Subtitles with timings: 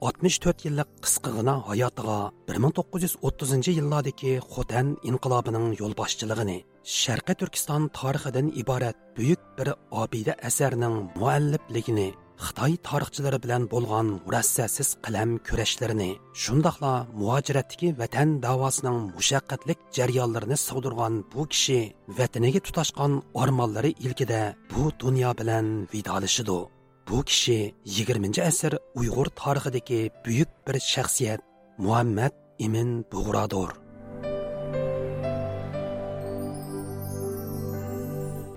[0.00, 2.18] 64 yillik qisqigina hayotiga
[2.52, 6.56] 1930 yillardagi Xotan inqilobining yo'lboshchiligini
[7.00, 9.68] Sharqiy Turkiston tarixidan iborat buyuk bir
[10.02, 12.08] obida asarning muallifligini
[12.46, 16.10] Xitoy tarixchilari bilan bo'lgan murassasiz qalam kurashlarini,
[16.42, 21.80] shundoqla muhojiratdagi vatan davosining mushaqqatlik jarayonlarini sig'dirgan bu kishi
[22.18, 23.12] vataniga tutashgan
[23.42, 24.42] ormonlari ilkida
[24.72, 26.60] bu dunyo bilan vidolashidi.
[27.09, 31.41] Bu kishi 20 asr Uyg'ur tarixidagi buyuk bir shaxsiyat
[31.77, 33.71] Muhammad Imin Bug'rodir.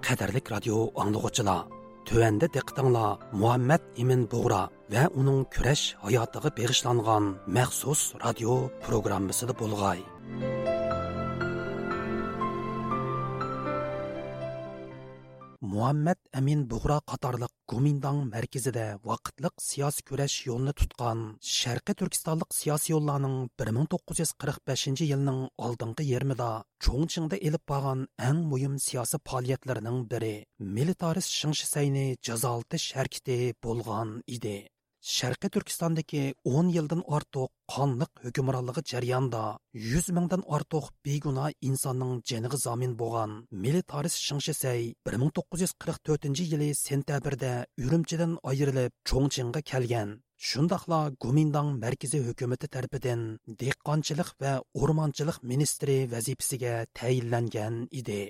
[0.06, 1.66] Qadarlik radio anglag'uchilar
[2.08, 4.62] Төвәндә диqqәтеңләр Muhammad Imin Бугра
[4.94, 8.54] ва уның көрәш хаятыга бегышланган махсус радио
[8.86, 10.00] программасында булгай.
[15.73, 21.19] Muhammad amin bug'ro qatorliq gumindang markazida vaqtliq siyosiy kurash yo'lini tutgan
[21.59, 26.49] sharqiy turkistonlik siyosiy yo'llarning bir ming to'qqiz yuz qirq beshinchi yilning oldingi yarmida
[26.85, 30.35] cho'ngchingda ilib borgan eng muhim siyosiy faoliyatlarining biri
[30.77, 34.57] militarist shingshisayni jazolatish harakati bo'lgan edi.
[35.03, 39.41] Sharqiy turkistondagi 10 yildan ortiq qonliq hukmronligi jarayonida
[39.85, 43.31] 100 mingdan ortiq begunoh insonning janiga zomin bo'lgan
[43.65, 47.53] militarist shingshisay 1944 yili sentabrda
[47.85, 50.09] urumchidan ayrilib cho'ngchinga kelgan.
[50.47, 53.21] Shundoqla gumindang markaziy hukumati tarafidan
[53.59, 58.23] dehqonchilik va o'rmonchilik ministri vazifasiga tayinlangan edi.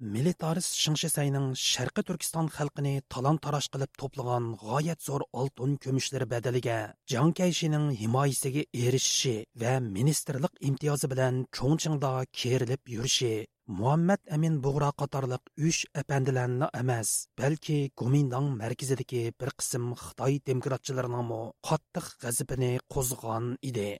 [0.00, 6.76] Militarist shingshisayning sharqi turkiston xalqini talon taroj qilib to'plagan g'oyat zo'r oltin kumushlari badaliga
[7.12, 13.32] jankayshining himoyasiga erishishi va ministrlik imtiyozi bilan cho'ngchingda kerilib yurishi
[13.78, 22.06] muhammad amin bug'ro qatorliq uch apandilarni emas balki gumindong markazidagi bir qism xitoy demokratchilarining qattiq
[22.22, 23.90] g'azabini qo'zg'agan edi.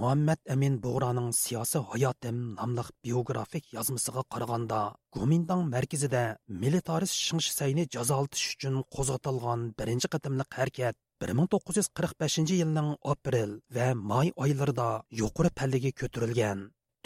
[0.00, 4.80] Muhammad amin bo'g'roning siyosiy hayotim nomli biografik yozmasiga qaraganda
[5.16, 6.22] gomindang markazida
[6.62, 10.96] militarist shingshisayni jazolatish uchun qo'zg'atilgan birinchi qatimliq harakat
[11.30, 14.88] 1945 yilning aprel va may oylarida
[15.22, 16.58] yuqori pallaga ko'tarilgan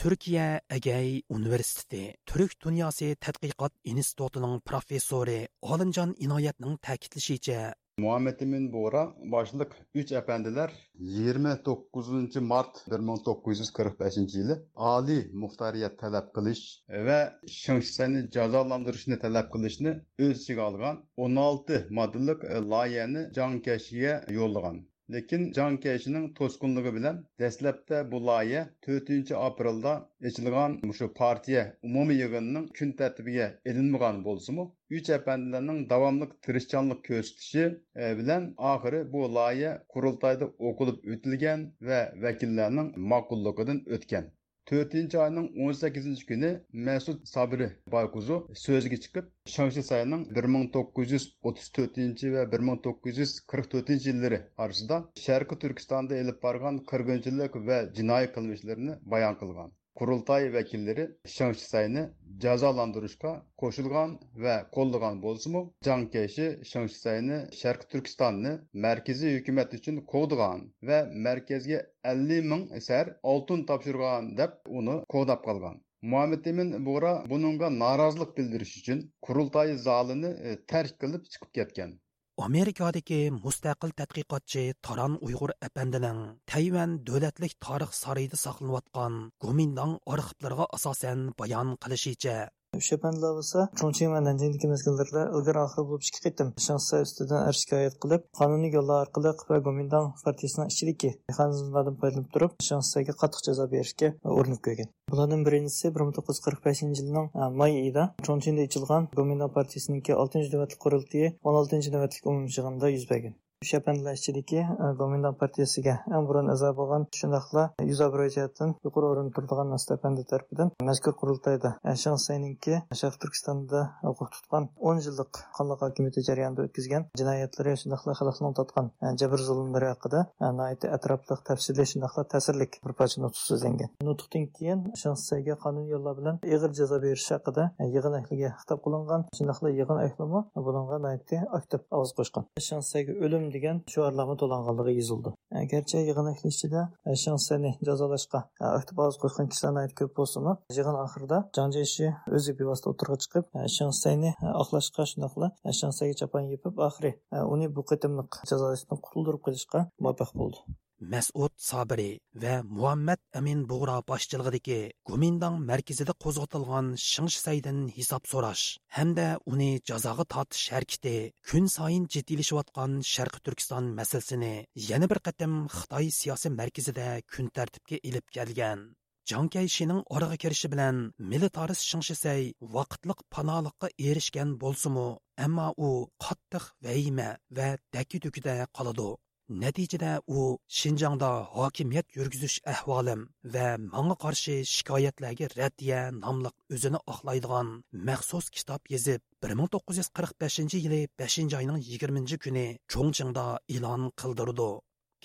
[0.03, 1.09] turkiya agay
[1.39, 5.41] universiteti turk dunyosi tadqiqot institutining professori
[5.73, 7.61] olimjon inoyatning ta'kidlashicha
[7.99, 9.03] Muhammed Emin Bora
[9.35, 9.71] başlıq
[10.01, 10.73] 3 əpəndilər
[11.13, 14.57] 29 mart 1945-ci ili
[14.89, 16.61] ali muxtariyyət tələb qilish
[17.07, 17.17] və
[17.55, 19.95] şəxsəni cəzalandırışını tələb qilishni
[20.27, 24.83] öz içigə alğan 16 maddəlik layihəni cankəşiyə yollagan.
[25.15, 29.93] Lekin jon keshining to'sqinligi bilan dastlabda bu loyiha to'rtinchi aprelda
[30.31, 34.67] ochilgan shu partiya umumiy yig'inining kun tartibiga ilinmagan bo'lsimu
[35.01, 42.91] uch apandilarning davomli tirishchanlik ko'rsatishi e, bilan oxiri bu loyiha qurultoyda o'qilib o'tilgan va vakillarning
[43.15, 44.33] ma'qulligidan o'tgan.
[44.71, 46.49] To'rtinchi oyning o'n sakkizinchi kuni
[46.87, 52.67] masud sabri bayquzu so'zga chiqib shanshi sayning bir ming to'qqiz yuz o'ttiz to'rtinchi va bir
[52.71, 59.01] ming to'qqiz yuz qirq to'rtinchi yillari orasida sharqi turkistonda ilib borgan qirg'inchilik va jinoiy qilmishlarni
[59.17, 59.75] bayon qilgan.
[60.01, 61.05] Qurultoy vakillari
[61.37, 62.03] shanshisayni
[62.45, 64.11] jazolantirishga qo'shilgan
[64.45, 68.53] va qo'llagan bo'lsimi jangkeshi shanshisayni sharqi turkistonni
[68.87, 71.81] markaziy hukumat uchun qo'g'digan va markazga
[72.13, 75.83] ellik ming asar oltin topshirgan deb uni qo'dab qolgan
[76.13, 81.97] muhammad emin bug'ra bununga norozilik bildirish uchun qurultoy zalini e, tark qilib chiqib ketgan
[82.45, 86.21] amerikadagi mustaqil tadqiqotchi taron uyg'ur apandining
[86.53, 92.37] tayvan davlatlik tarix sarayida saqlanayotgan gumindong arxivlariga asosan bayon qilishicha
[92.81, 97.59] o'sha bandlar bo'lsa chunching va nanjingdagi mezgillarda ilgari oxir bo'lib ikki qitim shaxslar ustidan er
[97.61, 103.69] shikoyat qilib qonuniy yo'llar orqali va gomindang partiyasining ichidagi mexanizmlardan foydalanib turib shaxslarga qattiq jazo
[103.75, 107.27] berishga urinib ko'rgan bulardan birinchisi bir ming to'qqiz yuz qirq beshinchi yilning
[107.63, 116.27] may oyida chonchinda ichilgan gomindang partiyasiniki oltinchi o'n oltinchi shapanlar ichidagi e, gomindan partiyasiga eng
[116.29, 121.71] burun a'zo bo'lgan shundoqla yuz obro'y yuqori o'rin turadigan astapandi tarafidan mazkur qurultayda
[122.05, 123.81] shansayninki sharq turkistonda
[124.11, 129.89] o'qib tutgan o'n yillik qonliq hokimiyati jarayonida o'tkazgan jinoyatlari shundoqla xalqning tatgan e, jabr zulmlari
[129.93, 133.91] haqida e, atrofli tafsiliy shundoqla ta'sirlik bir parcha nutq so'zlangan.
[134.09, 139.75] Nutqdan keyin shansayga qonun yo'llar bilan ig'ir jazo berish haqida yig'in ahliga xitob qilingan shundoqla
[139.79, 141.17] yig'in ahlimi bunga
[141.59, 142.49] aktiv ovoz qo'shgan.
[142.69, 145.33] Shansayga o'lim degan shuarlarni to'langanligi yozildi
[145.73, 146.83] garchi yig'in ahli ichida
[147.25, 153.53] shansani jazolashga aktiv ovoz qo'ygan kishilar ko'p bo'lsimi yig'in oxirida janjeshi o'zi bevosita o'tirg'a chiqib
[153.77, 154.33] shansayni
[154.63, 155.53] oqlashga shundoqla
[155.83, 157.13] shansayga chapan yepib oxiri
[157.55, 160.67] uni bu qitimliq jazolashdan qutuldirib qo'yishga muvaffaq bo'ldi
[160.99, 168.63] Мәсуд Сабири ва Мухаммад Амин Бугра башчылыгындагы Гоминдан мәркәзендә козгатылган Шыңшсайдан хисап сораш
[168.97, 171.13] һәмдә уни җәзага татыш хәрәкәте
[171.51, 174.47] көн сайын җитдилешеп аткан Шәрқи Түркстан мәсьәлесен
[174.89, 178.89] яңа бер кытым Хытай сиясәт мәркәзендә көн тәртипкә илеп келгән.
[179.29, 187.39] Жан Кайшиның орыгы кириши белән милитарис Шыңшисай вакытлык паналыкка эришкән булсымы, әмма у каттык qattiq
[187.51, 189.17] ва дәки төкидә калады.
[189.49, 193.21] Natijada u Shinjongda hokimiyat yurgizish ahvolim
[193.57, 197.71] va menga qarshi shikoyatlarga raddiya nomliq o'zini oqlaydigan
[198.09, 202.67] maxsus kitob yozib 1945 yili 5 oyning 20 kuni
[202.97, 203.47] Chongqingda
[203.77, 204.71] e'lon qildirdi.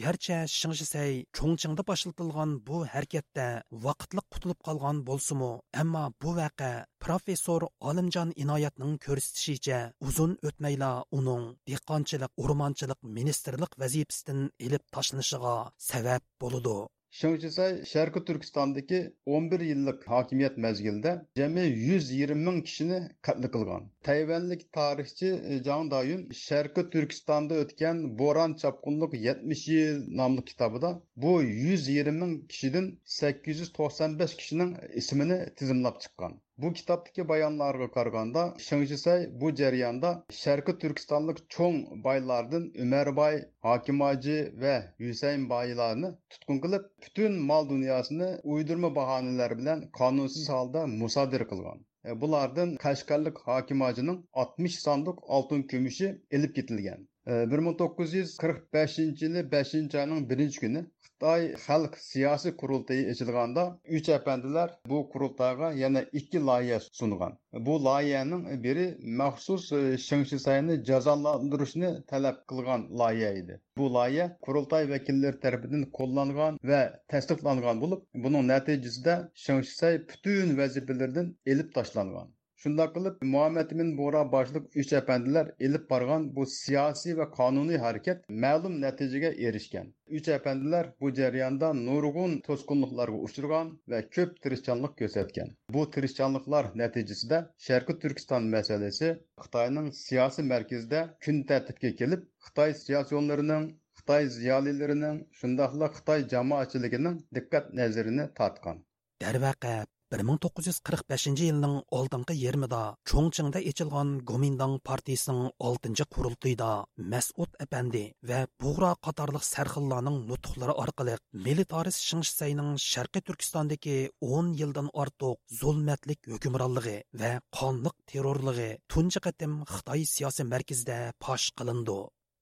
[0.05, 3.47] Garchi shingshisay cho'ngchingda başlatılgan bu harakatda
[3.85, 5.51] vaqtliq qutulib qolgan bo'lsimu
[5.81, 6.71] ammo bu vaqa
[7.05, 15.55] professor Olimjon Inoyatning ko'rsatishicha uzun o'tmayla uning dehqonchilik, o'rmonchilik ministrlik vazifasidan ilib tashlanishiga
[15.89, 16.77] sabab bo'ladi.
[17.19, 18.99] Шыңжысай Шәрқи Түркістандагы
[19.37, 22.99] 11 yillik hokimiyat mezgilida jami 120 ming kishini
[23.29, 23.89] qatl qilgan.
[24.09, 30.93] Tayvanlik tarixchi e, Jang Dayun Sharqi Turkistonda o'tgan bo'ron chapqunlik 70 yil nomli kitobida
[31.25, 32.87] bu 120 ming kishidan
[33.17, 34.71] 895 kishining
[35.03, 36.39] ismini tizimlab chiqqan.
[36.61, 40.09] Bu kitobdagi bayonlarga qaraganda Shingshisay bu jarayonda
[40.39, 44.73] Sharqi Turkistonlik cho'ng boylardan Umarboy, Hokimaji va
[45.05, 51.81] Husayn boylarni tutqun qilib, butun mol dunyosini uydurma bahonalar bilan qonunsiz holda musodir qilgan.
[52.09, 57.07] E, bulardan Qashqarlik Hokimajining 60 sonliq oltin kumushi elib ketilgan.
[57.27, 59.73] E, 1945 yili 5
[60.03, 60.85] oyning 1 kuni
[61.21, 63.63] Xitoy xalq siyosiy qurultayi ochilganda
[63.97, 67.35] uch apandilar bu qurultayga yana ikki loyiha sungan
[67.67, 68.85] bu loyihaning biri
[69.19, 69.67] maxsus
[70.07, 76.81] shingshisayni jazolantirishni talab qilgan loyiha edi bu loyiha qurultay vakillari tarafidan qo'llangan va
[77.15, 84.65] tasdiqlangan bo'lib buning natijasida shingshisay butun vazifalardan elib tashlangan Шундaq qilib Muhammed ibn Bora boshliq
[84.81, 89.87] uch apandilar elib borgan bu siyosiy va qonuniy harakat ma'lum natijaga erishgan.
[90.17, 95.49] Uch apandilar bu jarayonda nurg'un to'sqinliklarga uchragan va ko'p tirishchanlik ko'rsatgan.
[95.77, 99.09] Bu tirishchanliklar natijasida Sharqiy Turkiston masalasi
[99.45, 103.65] Xitoyning siyosiy markazida kun tartibga kelib, Xitoy siyosiyonlarining
[104.01, 108.85] Xitoy ziyolilarining, shundoqla Xitoy jamoatchiligining diqqat nazarini tortgan.
[109.25, 109.73] Darvaqa
[110.11, 116.69] 1945 yilning oldingi yarmida cho'ngchingda echilgan gomindang partiyasining 6 qurultiyida
[117.13, 121.15] masud apandi va bug'ro qatorliq sarxillarning nutqlari orqali
[121.47, 123.97] militaris shingshisayning sharqiy turkistondagi
[124.31, 131.99] 10 yildan ortiq zulmatlik hukmronligi va qonliq terrorligi tunji qatim xitoy siyosiy markazida fosh qilindi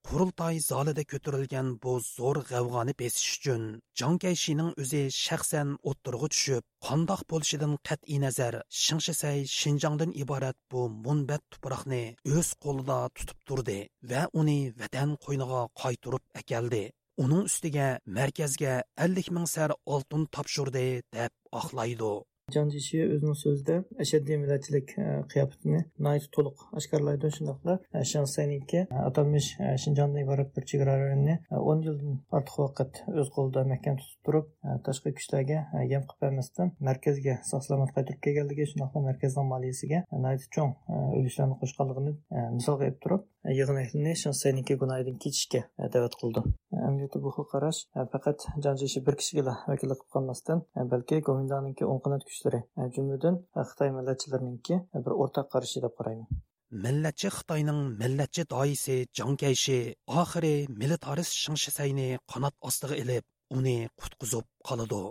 [0.08, 3.64] qurultoy zalida ko'tarilgan bu zo'r g'avg'oni besish uchun
[4.00, 12.02] jonkayshiyning o'zi shaxsan o'ttirg'i tushib qandoq bo'lishidan qat'iy nazar shingshisay shinjongdan iborat bu munbat tuproqni
[12.36, 13.78] o'z qo'lida tutib turdi
[14.14, 16.84] va uni vatan qo'yniga qaytirib akeldi
[17.24, 17.86] uning ustiga
[18.18, 18.74] markazga
[19.06, 20.84] 50 ming sar oltin topshirdi
[21.16, 22.12] deb oqlaydi.
[22.54, 27.76] Canjishi o'zini so'zida ashaddiy millatchilik e, qiyofatini nihoyat to'liq oshkorlaydi shundoqla
[28.12, 29.48] shansayniki e, e, atalmish
[29.84, 31.36] shinjondan iborat bir chegara rayonni
[31.72, 34.48] o'n yildan ortiq vaqt o'z qo'lida mahkam tutib turib
[34.88, 35.58] tashqi kuchlarga
[35.94, 40.72] yam qilib bermasdan markazga sog' salomat qaytirib kelganligi shundoqla markazning moliyasiga nihoyat cho'ng
[41.20, 42.16] ulushlarni qo'shganligini
[42.58, 43.28] misol qilib turib
[43.60, 45.62] yig'in ahlini shansayniki gunohidan kechishga
[45.94, 46.42] da'vat qildi
[46.88, 51.88] amaliyotda bu xil qarash e, faqat janjishi bir kishiga vakillik qilib qolmasdan e, balki gomindaniki
[51.90, 56.28] o'ng qanot kuchlari e, jumladan xitoy millatchilarininki bir o'rtaq qarashi deb qarayman.
[56.84, 59.78] Millatchi xitoyning millatchi doisi jonkayshi
[60.22, 63.24] oxiri militarist shingshisayni qanot ostiga ilib
[63.58, 65.02] uni qutqizib qoladi.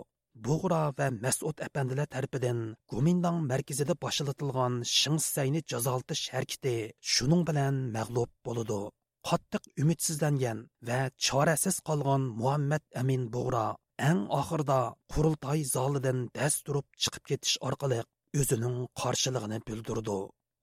[0.46, 2.58] Bug'ra va masud apandilar tarafidan
[2.92, 6.74] gumindang markazida boshlatilgan shingsisayni jazoltish harakati
[7.14, 8.80] shuning bilan mag'lub bo'ladi.
[9.28, 10.58] Qattiq umidsizlangan
[10.88, 13.66] va chorasiz qolgan muhammad amin bug'ro
[14.08, 14.80] eng oxirida
[15.12, 18.00] qurultoy zolidan dast turib chiqib ketish orqali
[18.40, 20.18] o'zining qarshiligini bildirdi.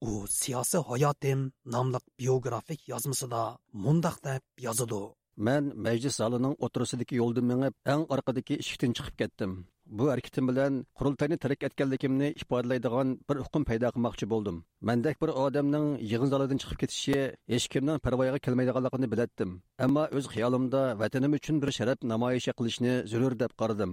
[0.08, 0.10] U
[0.40, 1.40] siyosiy hayotim
[1.74, 3.42] nomli biografik yozmasida
[3.84, 5.00] mundoq deb yozadi.
[5.46, 9.52] Man majlis zalining o'tirisidagi yo'lda mengib eng orqadagi eshikdan chiqib ketdim.
[9.88, 14.56] Bu harakatim bilan qurultayni tark etganligimni ifodalaydigan bir hukm paydo qilmoqchi bo'ldim.
[14.88, 17.18] Mandek bir odamning yig'in zalidan chiqib ketishi
[17.54, 19.50] hech kimning parvoyiga kelmaydiganligini bilatdim.
[19.86, 23.90] Ammo o'z xiyolimda vatanim uchun bir sharaf namoyish qilishni zarur deb qaradim.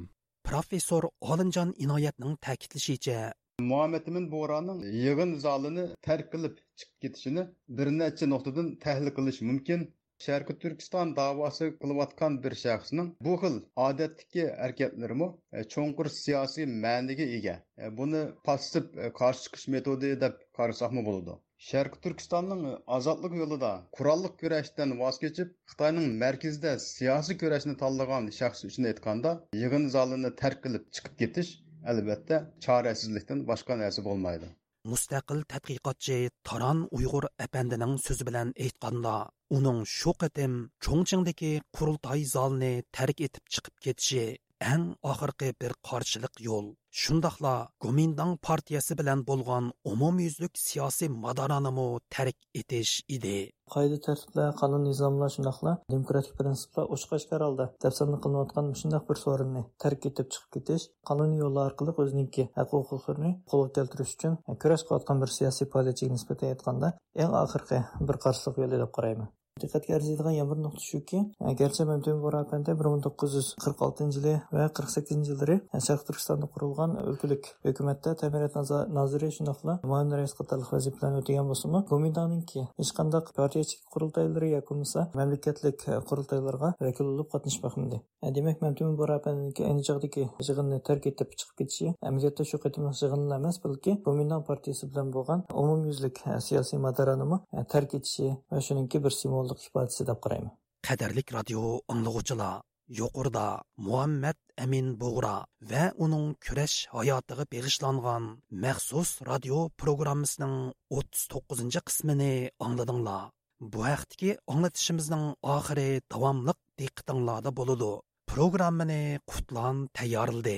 [0.49, 3.19] Professor olimjon inoyatning ta'kidlashicha
[3.63, 7.43] muhammadimin bo'roning yig'in zalini tark qilib chiqib ketishini
[7.77, 9.85] bir necha nuqtadan tahlil qilish mumkin
[10.23, 13.55] sharqi turkiston davosi qilayotgan bir shaxsning bu xil
[13.87, 17.55] odatdagi harakatlarimi e, cho'nqur siyosiy ma'niga ega.
[17.83, 21.35] E, buni passiv e, qarshi chiqish metodi deb qarasakmi bo'ladi?
[21.69, 22.63] Sharqi turkistonning
[22.97, 29.87] ozodlik yo'lida qurolliq kurashdan voz kechib xitoyning markazida siyosiy kurashni tanlagan shaxs uchun aytganda yig'in
[29.95, 31.55] zalini tark qilib chiqib ketish
[31.93, 34.55] albatta chorasizlikdan boshqa narsa bo'lmaydi.
[34.91, 39.15] Mustaqil tadqiqotchi taron uyg'ur apandining so'zi bilan aytganda
[39.57, 40.53] uning shu qatim
[40.85, 44.25] cho'ngchingdagi qurultoy zalni tark etib chiqib ketishi
[44.73, 46.67] eng oxirgi bir qarshilik yo'l.
[47.01, 53.35] Shundoqla gomindang partiyasi bilan bo'lgan umumyuzlik siyosiy madoranimi tark etish edi.
[53.73, 55.73] Qoida tartiblar qonun nizomlar shundoqla?
[55.93, 61.71] Demokratik prinsiplar oshqashkar holda tafsirni qilinayotgan shundoq bir so'rinni tark etib chiqib ketish qonuniy yo'llar
[61.71, 67.41] orqali o'ziniki haq huquqlarini qo'lga keltirish uchun kurash qilayotgan bir siyosiy faoliyatchiga nisbatan aytganda eng
[67.45, 69.33] oxirgi bir qarshilik yo'li deb qarayman.
[69.63, 71.19] Diqqatga arziydigan yana bir nuqta shuki
[71.59, 76.01] garchi mamtun borapanda bir ming to'qqiz yuz qirq oltinchi yili va qirq sakkizinchi yillari sharq
[76.07, 78.55] turkistonda qurilgan o'lkalik hukumatda ta'minot
[78.97, 85.05] noziri shundoqla muavin rais qatorliq vazifalarni o'tagan bo'lsinmi gomindaninki hech qanday partiyachilik qurultaylari yoki bo'lmasa
[85.19, 88.01] mamlakatlik qurultaylarga vakil bo'lib qatnashmoqmidi
[88.39, 93.63] demak mamtun borapaniki ayni chog'dagi yig'inni tark etib chiqib ketishi amaliyotda shu qatimliq yig'in emas
[93.69, 97.41] balki gomindan partiyasi bilan bo'lgan umumyuzlik siyosiy madaranimi
[97.73, 100.53] tark etishi va shuningki bir simvol qo'lliq ifodasi deb qarayman.
[100.87, 101.61] Qadrlik radio
[101.93, 102.55] anglag'uvchilar
[102.99, 103.47] yuqorida
[103.85, 105.35] muhammad amin bug'ra
[105.69, 108.23] va uning kurash hayotiga beg'ishlangan
[108.63, 110.55] maxsus radio programmasining
[110.97, 112.33] o'ttiz to'qqizinchi qismini
[112.65, 113.23] angladinglar
[113.71, 115.25] bu haqdagi anglatishimizning
[115.55, 117.91] oxiri davomliq diqqatinglarda bo'ladi
[118.31, 120.57] programmani qutlan tayyorladi.